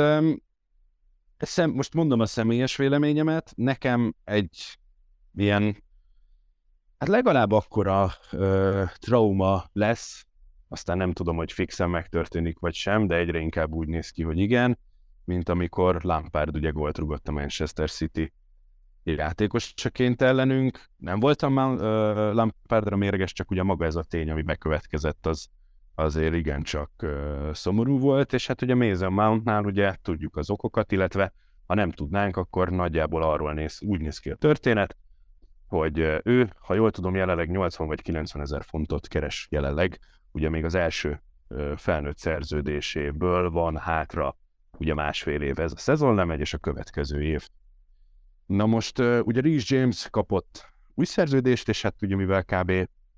[1.65, 4.79] most mondom a személyes véleményemet, nekem egy
[5.35, 5.83] ilyen,
[6.97, 10.25] hát legalább akkora ö, trauma lesz,
[10.69, 14.39] aztán nem tudom, hogy fixen megtörténik vagy sem, de egyre inkább úgy néz ki, hogy
[14.39, 14.79] igen,
[15.25, 18.33] mint amikor Lampard ugye gólt rugott a Manchester City
[19.03, 20.89] játékosaként ellenünk.
[20.97, 21.77] Nem voltam már
[22.33, 25.47] Lampardra mérges, csak ugye maga ez a tény, ami bekövetkezett, az
[25.95, 31.33] azért igencsak uh, szomorú volt, és hát ugye Mason Mountnál ugye tudjuk az okokat, illetve
[31.65, 34.95] ha nem tudnánk, akkor nagyjából arról néz, úgy néz ki a történet,
[35.67, 39.99] hogy ő, ha jól tudom, jelenleg 80 vagy 90 ezer fontot keres jelenleg,
[40.31, 41.21] ugye még az első
[41.75, 44.37] felnőtt szerződéséből van hátra
[44.77, 47.49] ugye másfél év ez a szezon lemegy, és a következő év
[48.49, 52.71] Na most ugye Reece James kapott új szerződést, és hát ugye mivel kb.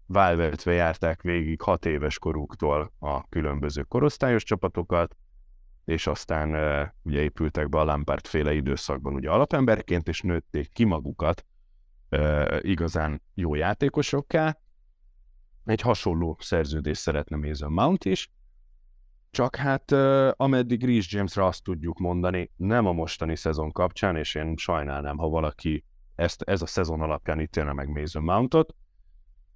[0.06, 5.15] válvetve járták végig hat éves koruktól a különböző korosztályos csapatokat,
[5.86, 6.50] és aztán
[7.04, 11.45] ugye épültek be a Lampard féle időszakban ugye alapemberként, és nőtték ki magukat
[12.60, 14.58] igazán jó játékosokká.
[15.65, 18.32] Egy hasonló szerződést szeretne Mason Mount is,
[19.32, 19.91] csak hát
[20.36, 25.30] ameddig Rhys Jamesra azt tudjuk mondani, nem a mostani szezon kapcsán, és én sajnálnám, ha
[25.30, 28.76] valaki ezt, ez a szezon alapján ítélne meg Mason Mountot,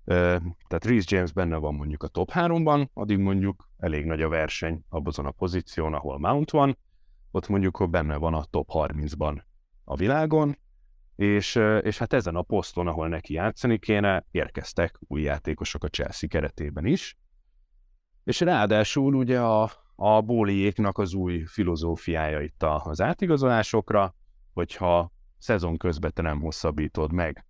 [0.06, 4.84] tehát Reece James benne van mondjuk a top 3-ban, addig mondjuk elég nagy a verseny
[4.90, 6.78] abban a pozíción, ahol Mount van,
[7.32, 9.42] ott mondjuk hogy benne van a top 30-ban
[9.84, 10.58] a világon,
[11.16, 16.30] és, és hát ezen a poszton, ahol neki játszani kéne, érkeztek új játékosok a Chelsea
[16.30, 17.18] keretében is,
[18.24, 24.16] és ráadásul ugye a, a bóliéknak az új filozófiája itt az átigazolásokra,
[24.54, 27.46] hogyha szezon közben te nem hosszabbítod meg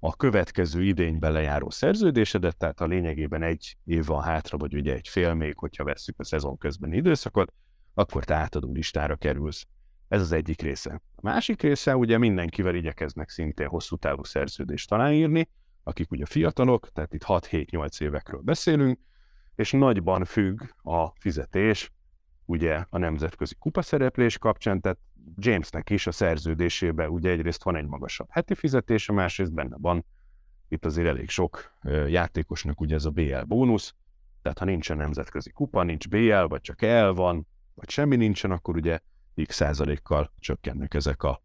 [0.00, 5.08] a következő idényben lejáró szerződésedet, tehát a lényegében egy év van hátra, vagy ugye egy
[5.08, 7.52] fél még, hogyha vesszük a szezon közben időszakot,
[7.94, 9.66] akkor te átadó listára kerülsz.
[10.08, 11.00] Ez az egyik része.
[11.16, 15.48] A másik része, ugye mindenkivel igyekeznek szintén hosszú távú szerződést írni,
[15.82, 18.98] akik ugye fiatalok, tehát itt 6-7-8 évekről beszélünk,
[19.54, 21.92] és nagyban függ a fizetés
[22.44, 24.98] ugye a nemzetközi kupaszereplés kapcsán, tehát
[25.36, 30.04] Jamesnek is a szerződésében ugye egyrészt van egy magasabb heti fizetése, másrészt benne van
[30.68, 33.94] itt azért elég sok játékosnak ugye ez a BL bónusz,
[34.42, 38.76] tehát ha nincsen nemzetközi kupa, nincs BL, vagy csak el van, vagy semmi nincsen, akkor
[38.76, 38.98] ugye
[39.46, 41.42] x százalékkal csökkennek ezek a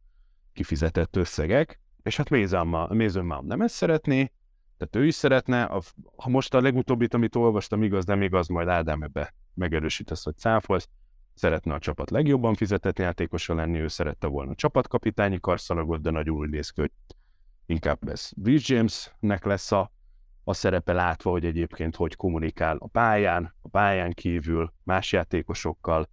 [0.53, 4.32] kifizetett összegek, és hát Mason Mount nem ezt szeretné,
[4.77, 5.82] tehát ő is szeretne, a,
[6.15, 10.89] ha most a legutóbbit, amit olvastam, igaz, nem igaz, majd Ádám ebbe megerősítesz, hogy cáfolsz,
[11.34, 16.36] szeretne a csapat legjobban fizetett játékosa lenni, ő szerette volna a csapatkapitányi karszalagot, de nagyon
[16.36, 16.91] úgy néz ki, hogy
[17.65, 19.91] inkább ez Rhys Jamesnek lesz a,
[20.43, 26.10] a szerepe látva, hogy egyébként hogy kommunikál a pályán, a pályán kívül, más játékosokkal,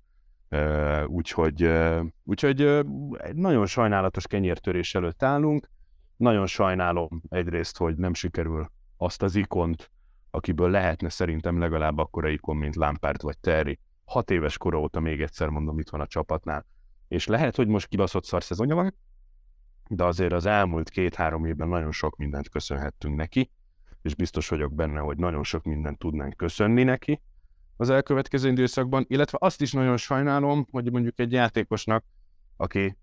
[1.06, 1.72] úgyhogy,
[2.24, 2.86] úgyhogy
[3.32, 5.70] nagyon sajnálatos kenyértörés előtt állunk,
[6.16, 9.90] nagyon sajnálom egyrészt, hogy nem sikerül azt az ikont,
[10.30, 15.20] akiből lehetne szerintem legalább akkora ikon, mint Lampard vagy Terry, hat éves kora óta még
[15.20, 16.66] egyszer mondom, itt van a csapatnál.
[17.08, 18.94] És lehet, hogy most kibaszott szar szezonja van,
[19.88, 23.50] de azért az elmúlt két-három évben nagyon sok mindent köszönhettünk neki,
[24.02, 27.20] és biztos vagyok benne, hogy nagyon sok mindent tudnánk köszönni neki
[27.80, 32.04] az elkövetkező időszakban, illetve azt is nagyon sajnálom, hogy mondjuk egy játékosnak,
[32.56, 32.96] aki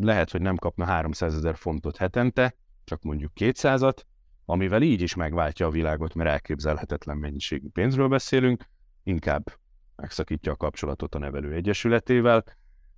[0.00, 3.96] lehet, hogy nem kapna 300 ezer fontot hetente, csak mondjuk 200-at,
[4.44, 8.64] amivel így is megváltja a világot, mert elképzelhetetlen mennyiségű pénzről beszélünk,
[9.02, 9.58] inkább
[9.96, 12.44] megszakítja a kapcsolatot a nevelő egyesületével,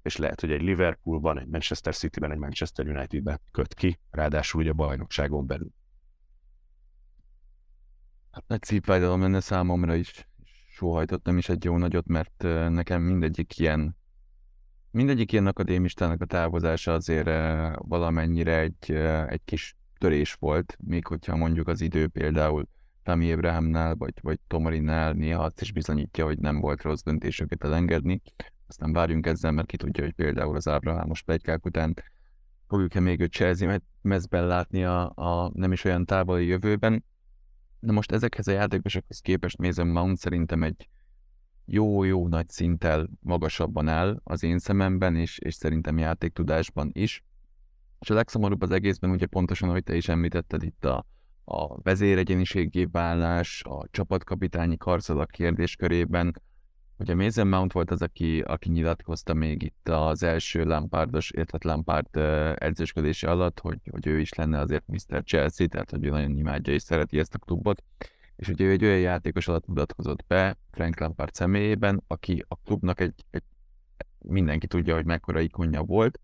[0.02, 4.70] és lehet, hogy egy Liverpoolban, egy Manchester Cityben, egy Manchester Unitedben köt ki, ráadásul ugye
[4.70, 5.70] a bajnokságon belül.
[8.31, 10.28] Hát nagy szívfájdalom lenne számomra is.
[10.79, 13.97] Sóhajtottam is egy jó nagyot, mert nekem mindegyik ilyen
[14.91, 17.31] mindegyik ilyen akadémistának a távozása azért
[17.75, 18.93] valamennyire egy,
[19.29, 22.69] egy kis törés volt, még hogyha mondjuk az idő például
[23.03, 28.23] Tammy Abrahamnál, vagy, vagy Tomorinnál néha azt is bizonyítja, hogy nem volt rossz döntéseket elengedni.
[28.67, 31.95] Aztán várjunk ezzel, mert ki tudja, hogy például az Ábrahamos plegykák után
[32.69, 37.05] fogjuk-e még őt Chelsea mezben látni a, a nem is olyan távoli jövőben.
[37.81, 40.88] Na most ezekhez a játékosokhoz képest Mason Mount szerintem egy
[41.64, 47.25] jó-jó nagy szinttel magasabban áll az én szememben, és, és szerintem játéktudásban is.
[48.01, 51.07] És a legszomorúbb az egészben, ugye pontosan, ahogy te is említetted itt a,
[51.45, 56.43] a vezéregyeniségé válás, a csapatkapitányi karszalak kérdéskörében.
[56.99, 62.17] Ugye Mason Mount volt az, aki, aki nyilatkozta még itt az első Lampardos, illetve Lampard
[62.59, 65.23] edzősködése alatt, hogy, hogy ő is lenne azért Mr.
[65.25, 67.83] Chelsea, tehát hogy ő nagyon imádja és szereti ezt a klubot.
[68.37, 73.01] És ugye ő egy olyan játékos alatt mutatkozott be Frank Lampard személyében, aki a klubnak
[73.01, 73.43] egy, egy
[74.19, 76.21] mindenki tudja, hogy mekkora ikonja volt,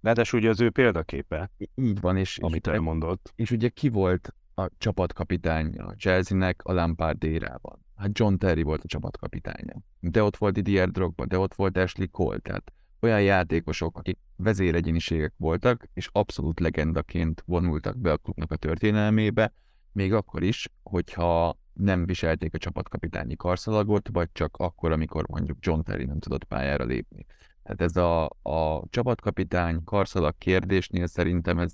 [0.00, 1.50] Ráadásul ugye az ő példaképe.
[1.74, 3.32] Így van, és, amit és, elmondott.
[3.34, 7.86] És ugye ki volt a csapatkapitány a Chelsea-nek a Lampard érában?
[7.98, 9.74] Hát John Terry volt a csapatkapitánya.
[10.00, 15.32] De ott volt Didier Drogba, de ott volt Ashley Cole, tehát olyan játékosok, akik vezéregyeniségek
[15.36, 19.52] voltak, és abszolút legendaként vonultak be a klubnak a történelmébe,
[19.92, 25.80] még akkor is, hogyha nem viselték a csapatkapitányi karszalagot, vagy csak akkor, amikor mondjuk John
[25.80, 27.26] Terry nem tudott pályára lépni.
[27.62, 31.72] Tehát ez a, a csapatkapitány karszalag kérdésnél szerintem ez,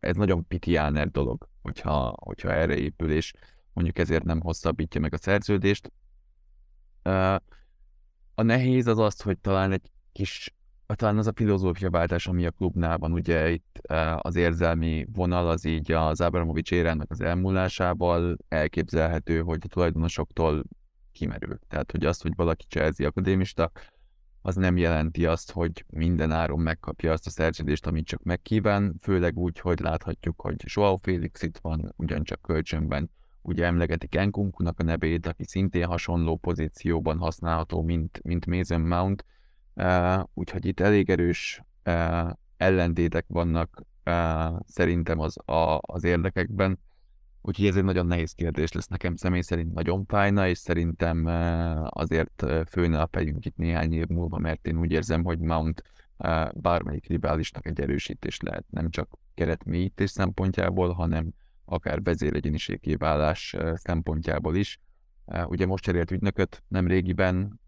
[0.00, 3.32] ez nagyon pitiáner dolog, hogyha, hogyha erre épül, és
[3.78, 5.92] mondjuk ezért nem hosszabbítja meg a szerződést.
[8.34, 10.52] A nehéz az az, hogy talán egy kis
[10.86, 13.78] talán az a filozófiaváltás, ami a klubnál van, ugye itt
[14.16, 20.64] az érzelmi vonal az így az Abramovics érának az elmúlásával elképzelhető, hogy a tulajdonosoktól
[21.12, 21.58] kimerül.
[21.68, 23.70] Tehát, hogy azt, hogy valaki Chelsea akadémista,
[24.42, 29.36] az nem jelenti azt, hogy minden áron megkapja azt a szerződést, amit csak megkíván, főleg
[29.36, 33.10] úgy, hogy láthatjuk, hogy Joao Félix itt van, ugyancsak kölcsönben,
[33.48, 39.24] ugye emlegetik Enkunkunak a nevét, aki szintén hasonló pozícióban használható, mint, mint Mason Mount,
[39.74, 46.78] uh, úgyhogy itt elég erős uh, ellentétek vannak uh, szerintem az, a, az érdekekben,
[47.42, 51.26] Úgyhogy ez egy nagyon nehéz kérdés lesz nekem személy szerint nagyon fájna, és szerintem
[51.88, 55.82] azért főne a fejünk itt néhány év múlva, mert én úgy érzem, hogy Mount
[56.54, 61.30] bármelyik riválisnak egy erősítés lehet, nem csak keretmélyítés szempontjából, hanem
[61.68, 64.80] akár vezéregyeniségé válás szempontjából is.
[65.46, 67.60] Ugye most cserélt ügynököt nem régiben,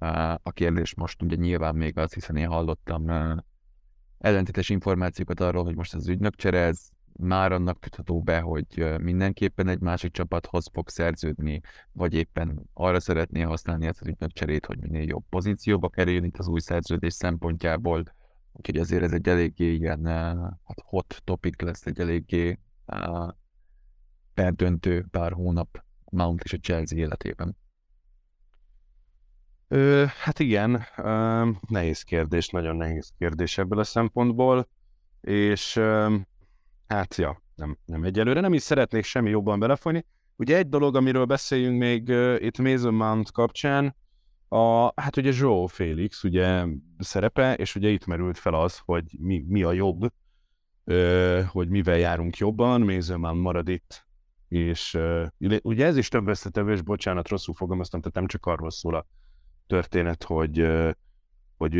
[0.43, 3.05] a kérdés most ugye nyilván még az, hiszen én hallottam
[4.19, 9.81] ellentétes információkat arról, hogy most az ügynök cserez, már annak tudható be, hogy mindenképpen egy
[9.81, 11.61] másik csapathoz fog szerződni,
[11.93, 16.49] vagy éppen arra szeretné használni ezt az ügynökcserét, hogy minél jobb pozícióba kerüljön itt az
[16.49, 18.03] új szerződés szempontjából.
[18.53, 20.07] Úgyhogy azért ez egy eléggé ilyen
[20.65, 22.59] hát hot topic lesz, egy eléggé
[24.43, 27.57] perdöntő pár hónap Mount és a Chelsea életében.
[29.69, 34.69] Ö, hát igen, ö, nehéz kérdés, nagyon nehéz kérdés ebből a szempontból,
[35.21, 36.17] és ö,
[36.91, 38.41] Hát, ja, nem, nem egyelőre.
[38.41, 40.05] Nem is szeretnék semmi jobban belefolyni.
[40.37, 43.97] Ugye egy dolog, amiről beszéljünk még uh, itt Mason Mount kapcsán,
[44.49, 46.65] a, hát ugye Joe Félix ugye
[46.99, 50.13] szerepe, és ugye itt merült fel az, hogy mi, mi a jobb,
[50.85, 54.07] uh, hogy mivel járunk jobban, Mason Mount marad itt,
[54.51, 54.99] és
[55.63, 59.07] ugye ez is több összetevő, és bocsánat, rosszul fogalmaztam, tehát nem csak arról szól a
[59.67, 60.67] történet, hogy
[61.57, 61.75] hogy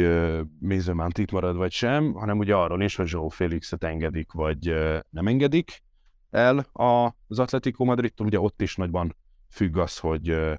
[0.93, 4.75] Mount itt marad vagy sem, hanem ugye arról is, hogy Joe Felixet engedik vagy
[5.11, 5.83] nem engedik
[6.31, 9.17] el az Atletico Madridtól, ugye ott is nagyban
[9.49, 10.59] függ az, hogy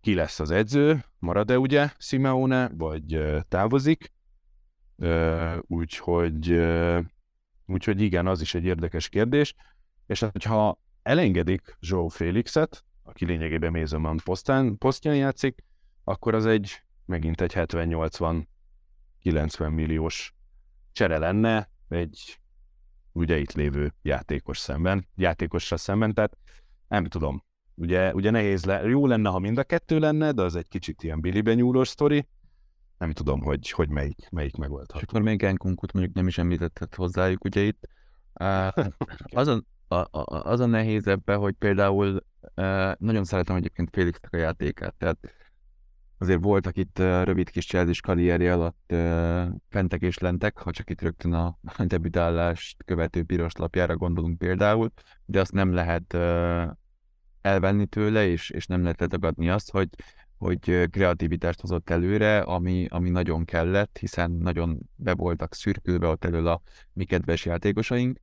[0.00, 4.12] ki lesz az edző, marad-e ugye Simeone, vagy távozik,
[5.60, 6.64] úgyhogy,
[7.66, 9.54] úgyhogy igen, az is egy érdekes kérdés,
[10.06, 15.64] és hát, hogyha elengedik Joe Felixet, aki lényegében Mount posztán, posztján játszik,
[16.04, 18.44] akkor az egy megint egy 70-80
[19.20, 20.34] 90 milliós
[20.92, 22.40] csere lenne egy
[23.12, 26.36] ugye itt lévő játékos szemben, játékossal szemben, tehát
[26.88, 27.44] nem tudom.
[27.74, 31.02] Ugye, ugye nehéz le, jó lenne, ha mind a kettő lenne, de az egy kicsit
[31.02, 32.28] ilyen biliben nyúlós sztori.
[32.98, 34.98] Nem tudom, hogy, hogy melyik, melyik megoldható.
[34.98, 37.88] És akkor még Enkunkut mondjuk nem is említetted hozzájuk, ugye itt.
[39.40, 39.62] az,
[39.94, 42.24] a, a, az a nehéz ebbe, hogy például
[42.98, 45.18] nagyon szeretem egyébként Félixnek a játékát, tehát
[46.18, 48.94] azért voltak itt rövid kis cselzés karrierje alatt
[49.68, 54.92] fentek és lentek, ha csak itt rögtön a debütálást követő piros lapjára gondolunk például,
[55.24, 56.16] de azt nem lehet
[57.40, 59.88] elvenni tőle, és, és nem lehet letagadni azt, hogy,
[60.38, 66.46] hogy kreativitást hozott előre, ami, ami nagyon kellett, hiszen nagyon be voltak szürkülve ott elől
[66.46, 68.18] a mi kedves játékosaink.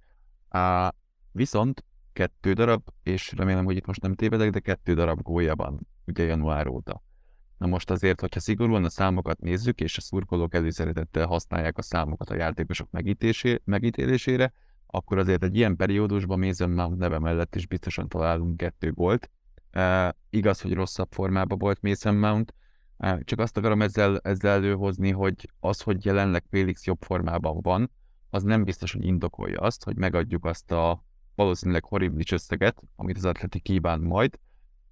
[1.31, 5.87] Viszont kettő darab, és remélem, hogy itt most nem tévedek, de kettő darab gólya van
[6.05, 7.03] ugye január óta.
[7.57, 12.29] Na most azért, hogyha szigorúan a számokat nézzük, és a szurkolók előszeretettel használják a számokat
[12.29, 12.89] a játékosok
[13.63, 14.53] megítélésére,
[14.87, 19.29] akkor azért egy ilyen periódusban Mason Mount neve mellett is biztosan találunk kettő gólt.
[19.71, 22.53] E, igaz, hogy rosszabb formában volt Mason Mount,
[22.97, 27.91] e, csak azt akarom ezzel, ezzel előhozni, hogy az, hogy jelenleg Félix jobb formában van,
[28.29, 31.05] az nem biztos, hogy indokolja azt, hogy megadjuk azt a
[31.41, 34.39] valószínűleg horribilis összeget, amit az atleti kíván majd,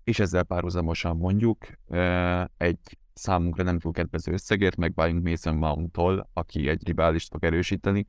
[0.03, 1.67] és ezzel párhuzamosan mondjuk
[2.57, 8.05] egy számunkra nem túl kedvező összegért megváljunk Mason Mount-tól, aki egy riválist fog erősíteni.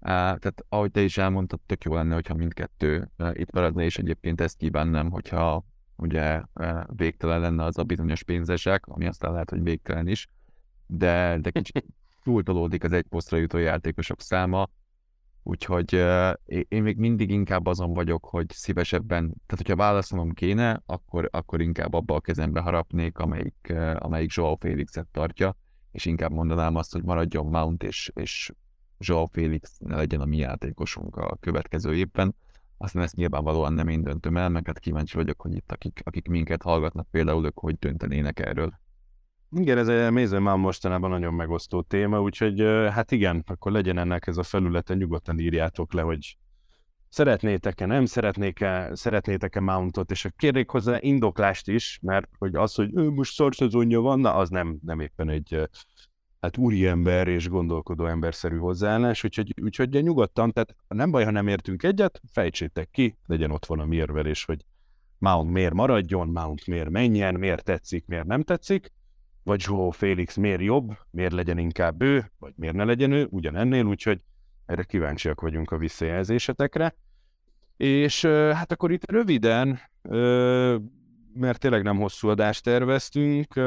[0.00, 4.56] Tehát ahogy te is elmondtad, tök jó lenne, hogyha mindkettő itt maradna, és egyébként ezt
[4.56, 5.64] kívánnám, hogyha
[5.96, 6.42] ugye
[6.86, 10.28] végtelen lenne az a bizonyos pénzesek, ami aztán lehet, hogy végtelen is,
[10.86, 11.86] de, de kicsit
[12.22, 14.68] túltolódik az egy posztra jutó játékosok száma,
[15.42, 16.32] Úgyhogy uh,
[16.68, 21.94] én még mindig inkább azon vagyok, hogy szívesebben, tehát hogyha válaszolnom kéne, akkor, akkor inkább
[21.94, 25.56] abba a kezembe harapnék, amelyik, uh, amelyik Joao Félixet tartja,
[25.92, 28.52] és inkább mondanám azt, hogy maradjon Mount, és, és
[28.98, 32.34] Joao Félix ne legyen a mi játékosunk a következő évben.
[32.76, 36.28] Aztán ezt nyilvánvalóan nem én döntöm el, meg hát kíváncsi vagyok, hogy itt akik, akik
[36.28, 38.80] minket hallgatnak, például ők hogy döntenének erről.
[39.56, 44.26] Igen, ez egy mézem már mostanában nagyon megosztó téma, úgyhogy hát igen, akkor legyen ennek
[44.26, 46.36] ez a felülete, nyugodtan írjátok le, hogy
[47.08, 53.10] szeretnétek-e, nem szeretnék-e, szeretnétek-e Mountot, és kérnék hozzá indoklást is, mert hogy az, hogy ő
[53.10, 55.68] most szarszezonja van, na, az nem, nem éppen egy
[56.40, 61.30] hát úri ember és gondolkodó emberszerű hozzáállás, úgyhogy, úgyhogy ugye nyugodtan, tehát nem baj, ha
[61.30, 64.64] nem értünk egyet, fejtsétek ki, legyen ott van a mérvelés, hogy
[65.18, 68.92] Mount miért maradjon, Mount miért menjen, miért tetszik, miért nem tetszik,
[69.42, 73.84] vagy Joao Félix miért jobb, miért legyen inkább ő, vagy miért ne legyen ő, ugyanennél,
[73.84, 74.20] úgyhogy
[74.66, 76.94] erre kíváncsiak vagyunk a visszajelzésetekre.
[77.76, 79.80] És hát akkor itt röviden,
[81.34, 83.60] mert tényleg nem hosszú adást terveztünk,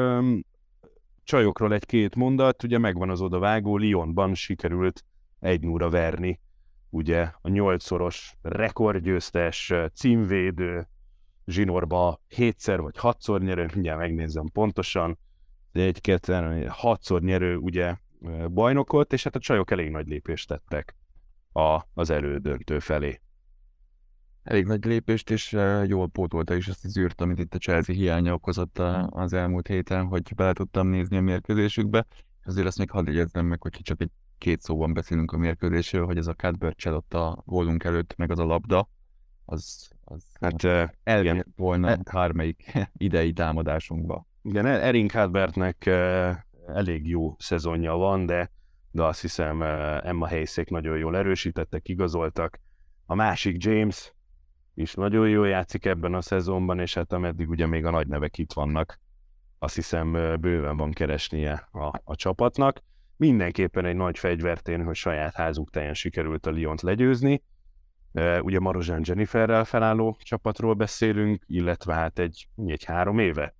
[1.24, 5.04] csajokról egy-két mondat, ugye megvan az odavágó, Lyonban sikerült
[5.40, 6.40] egy núra verni,
[6.90, 10.88] ugye a nyolcszoros rekordgyőztes, címvédő,
[11.46, 15.18] zsinórba hétszer vagy hatszor nyerő, mindjárt megnézem pontosan,
[15.78, 17.96] egy, kettő, hatszor nyerő ugye
[18.50, 20.96] bajnokot, és hát a csajok elég nagy lépést tettek
[21.52, 23.20] a, az elődöntő felé.
[24.42, 25.52] Elég nagy lépést, és
[25.86, 30.06] jól pótolta is azt az űrt, amit itt a Chelsea hiánya okozott az elmúlt héten,
[30.06, 32.06] hogy bele tudtam nézni a mérkőzésükbe.
[32.44, 36.16] Azért azt még hadd jegyezzem meg, hogy csak egy két szóban beszélünk a mérkőzésről, hogy
[36.16, 38.88] ez a Cadbury ott a gólunk előtt, meg az a labda,
[39.44, 40.64] az, az Hát
[41.02, 44.26] elvitt volna bármelyik idei támadásunkba.
[44.48, 45.86] Igen, Erin Cadbertnek
[46.66, 48.50] elég jó szezonja van, de,
[48.90, 49.62] de azt hiszem
[50.02, 52.60] Emma Helyszék nagyon jól erősítettek, igazoltak.
[53.06, 54.14] A másik James
[54.74, 58.38] is nagyon jól játszik ebben a szezonban, és hát ameddig ugye még a nagy nevek
[58.38, 59.00] itt vannak,
[59.58, 62.82] azt hiszem bőven van keresnie a, a csapatnak.
[63.16, 67.42] Mindenképpen egy nagy fegyvertén, hogy saját házuk teljesen sikerült a Lyont legyőzni.
[68.40, 73.55] Ugye Marozsán Jenniferrel felálló csapatról beszélünk, illetve hát egy, egy három éve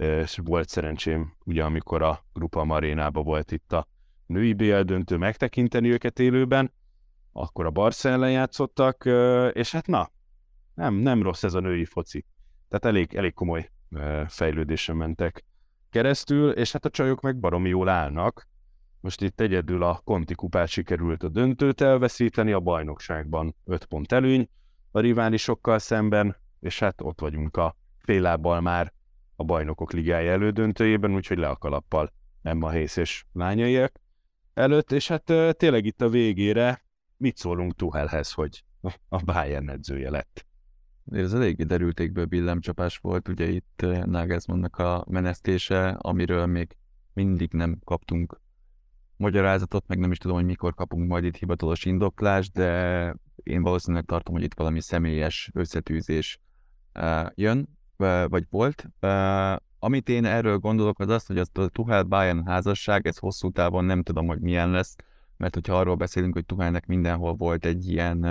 [0.00, 3.86] és volt szerencsém, ugye amikor a Grupa Marénába volt itt a
[4.26, 6.72] női BL döntő megtekinteni őket élőben,
[7.32, 9.04] akkor a Barca ellen játszottak,
[9.52, 10.10] és hát na,
[10.74, 12.24] nem, nem rossz ez a női foci.
[12.68, 13.70] Tehát elég, elég komoly
[14.26, 15.44] fejlődésen mentek
[15.90, 18.48] keresztül, és hát a csajok meg baromi jól állnak.
[19.00, 24.48] Most itt egyedül a Conti kupát sikerült a döntőt elveszíteni, a bajnokságban 5 pont előny
[24.90, 28.92] a riválisokkal szemben, és hát ott vagyunk a fél lábbal már
[29.40, 32.12] a bajnokok ligája elődöntőjében, úgyhogy le a kalappal
[32.42, 34.00] Emma Hész és lányaiak
[34.54, 35.24] előtt, és hát
[35.56, 36.84] tényleg itt a végére
[37.16, 38.64] mit szólunk Tuhelhez, hogy
[39.08, 40.46] a Bayern edzője lett?
[41.10, 46.76] Ez eléggé derültékből billemcsapás volt, ugye itt Nagelsmannnak a menesztése, amiről még
[47.12, 48.40] mindig nem kaptunk
[49.16, 54.04] magyarázatot, meg nem is tudom, hogy mikor kapunk majd itt hivatalos indoklást, de én valószínűleg
[54.04, 56.40] tartom, hogy itt valami személyes összetűzés
[57.34, 57.78] jön,
[58.28, 58.88] vagy volt.
[59.78, 63.84] Amit én erről gondolok, az az, hogy az a Tuhel Bayern házasság, ez hosszú távon
[63.84, 64.96] nem tudom, hogy milyen lesz,
[65.36, 68.22] mert hogyha arról beszélünk, hogy Tuhelnek mindenhol volt egy ilyen,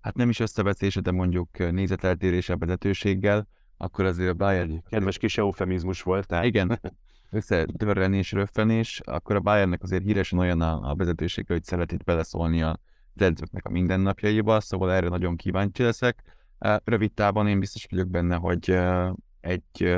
[0.00, 4.82] hát nem is összeveszése, de mondjuk nézeteltérése a vezetőséggel, akkor azért a Bayern...
[4.88, 6.44] Kedves kis eufemizmus volt, tehát...
[6.44, 6.80] Igen,
[7.30, 12.62] összetörrenés, röffenés, akkor a Bayernnek azért híresen olyan a, a vezetősége, hogy szeret itt beleszólni
[12.62, 12.78] a
[13.16, 16.22] edzőknek a mindennapjaiba, szóval erre nagyon kíváncsi leszek.
[16.84, 18.78] Rövid távon én biztos vagyok benne, hogy
[19.40, 19.96] egy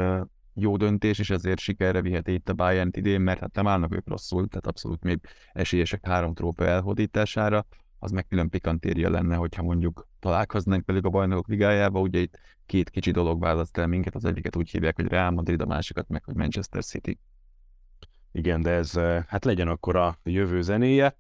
[0.54, 4.08] jó döntés, és ezért sikerre viheti itt a bayern idén, mert hát nem állnak ők
[4.08, 5.20] rosszul, tehát abszolút még
[5.52, 7.66] esélyesek három trófea elhódítására,
[7.98, 12.90] az meg külön pikantéria lenne, hogyha mondjuk találkoznánk pedig a bajnokok ligájába, ugye itt két
[12.90, 16.24] kicsi dolog választ el minket, az egyiket úgy hívják, hogy Real Madrid, a másikat meg,
[16.24, 17.18] hogy Manchester City.
[18.32, 18.92] Igen, de ez
[19.26, 21.16] hát legyen akkor a jövő zenéje.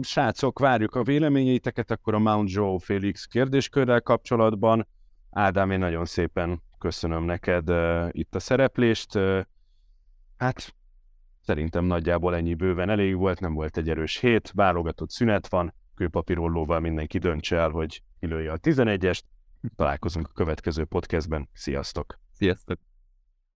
[0.00, 4.86] Srácok, várjuk a véleményeiteket akkor a Mount Joe Felix kérdéskörrel kapcsolatban.
[5.30, 7.68] Ádám, én nagyon szépen köszönöm neked
[8.10, 9.18] itt a szereplést.
[10.36, 10.74] Hát
[11.40, 16.80] szerintem nagyjából ennyi bőven elég volt, nem volt egy erős hét, válogatott szünet van, kőpapírollóval
[16.80, 19.20] mindenki döntse el, hogy kilője a 11-est.
[19.76, 21.48] Találkozunk a következő podcastben.
[21.52, 22.18] Sziasztok!
[22.32, 22.93] Sziasztok!